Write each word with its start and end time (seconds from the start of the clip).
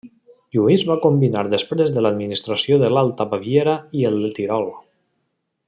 Lluís 0.55 0.85
va 0.91 0.95
combinar 1.03 1.43
després 1.51 1.93
de 1.97 2.03
l'administració 2.05 2.79
de 2.85 2.89
l'Alta 2.95 3.29
Baviera 3.35 3.77
i 4.01 4.05
el 4.11 4.19
Tirol. 4.41 4.67